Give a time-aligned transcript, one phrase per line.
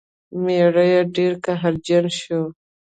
[0.43, 2.41] میړه یې ډیر قهرجن شو.